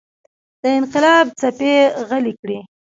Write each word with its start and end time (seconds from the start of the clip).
د 0.61 0.63
انقلاب 0.79 1.25
څپې 1.39 1.75
غلې 2.09 2.33
کړي. 2.41 2.59